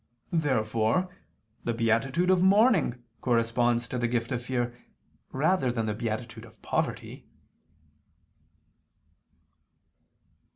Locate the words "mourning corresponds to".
2.41-3.99